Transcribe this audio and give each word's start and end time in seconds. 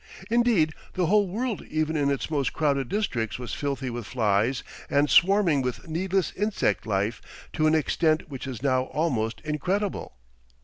Indeed, 0.31 0.73
the 0.95 1.05
whole 1.05 1.27
world 1.27 1.61
even 1.69 1.95
in 1.95 2.09
its 2.09 2.31
most 2.31 2.53
crowded 2.53 2.89
districts 2.89 3.37
was 3.37 3.53
filthy 3.53 3.91
with 3.91 4.07
flies 4.07 4.63
and 4.89 5.07
swarming 5.11 5.61
with 5.61 5.87
needless 5.87 6.31
insect 6.33 6.87
life 6.87 7.21
to 7.53 7.67
an 7.67 7.75
extent 7.75 8.27
which 8.27 8.47
is 8.47 8.63
now 8.63 8.85
almost 8.85 9.41
incredible. 9.41 10.17